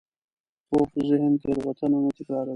پوخ 0.67 0.89
ذهن 1.09 1.33
تېروتنه 1.41 1.97
نه 2.03 2.09
تکراروي 2.17 2.49